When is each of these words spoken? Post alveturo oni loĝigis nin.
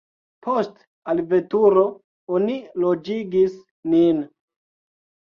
Post 0.45 0.77
alveturo 1.11 1.83
oni 2.37 2.55
loĝigis 2.85 3.53
nin. 3.93 4.23